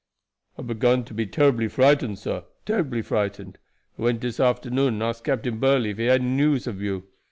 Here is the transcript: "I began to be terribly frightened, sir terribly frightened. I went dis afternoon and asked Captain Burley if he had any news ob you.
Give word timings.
"I 0.57 0.63
began 0.63 1.03
to 1.03 1.13
be 1.13 1.27
terribly 1.27 1.67
frightened, 1.67 2.17
sir 2.17 2.45
terribly 2.65 3.03
frightened. 3.03 3.59
I 3.99 4.01
went 4.01 4.19
dis 4.21 4.39
afternoon 4.39 4.95
and 4.95 5.03
asked 5.03 5.25
Captain 5.25 5.59
Burley 5.59 5.91
if 5.91 5.99
he 5.99 6.05
had 6.05 6.21
any 6.21 6.29
news 6.31 6.67
ob 6.67 6.81
you. 6.81 7.03